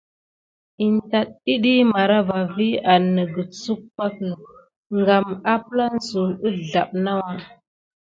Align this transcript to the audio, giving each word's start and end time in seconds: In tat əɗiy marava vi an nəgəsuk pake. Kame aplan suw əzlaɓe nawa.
In 0.85 0.95
tat 1.11 1.27
əɗiy 1.53 1.81
marava 1.93 2.39
vi 2.55 2.67
an 2.93 3.03
nəgəsuk 3.15 3.81
pake. 3.95 4.29
Kame 5.07 5.35
aplan 5.53 5.93
suw 6.09 6.29
əzlaɓe 6.47 6.95
nawa. 7.05 7.31